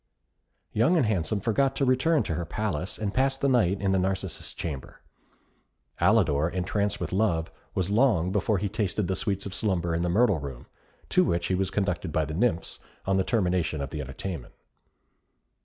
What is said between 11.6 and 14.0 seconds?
conducted by the nymphs, on the termination of